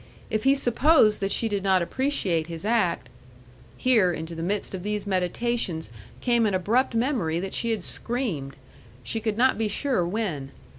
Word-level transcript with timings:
If 0.31 0.45
he 0.45 0.55
supposed 0.55 1.19
that 1.19 1.29
she 1.29 1.47
did 1.47 1.61
not 1.61 1.83
appreciate 1.83 2.47
his 2.47 2.65
act 2.65 3.07
Here 3.77 4.11
into 4.11 4.33
the 4.33 4.41
midst 4.41 4.73
of 4.73 4.81
these 4.81 5.05
meditations 5.05 5.91
came 6.21 6.47
an 6.47 6.55
abrupt 6.55 6.95
memory 6.95 7.39
that 7.39 7.53
she 7.53 7.69
had 7.69 7.83
screamed 7.83 8.55
she 9.03 9.19
could 9.19 9.37
not 9.37 9.59
be 9.59 9.67
sure 9.67 10.03
when. 10.03 10.49